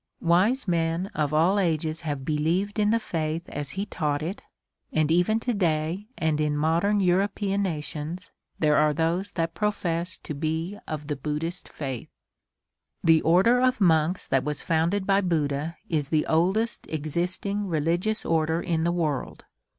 [0.19, 4.41] Wise men of all ages have believed in the faith as he taught it,
[4.91, 10.33] and even to day and in modern European nations there are those that profess to
[10.33, 12.09] be of the Buddhist faith.
[13.03, 18.59] The order of monks that was founded by Buddha is the oldest existing religious order
[18.59, 19.45] in the world.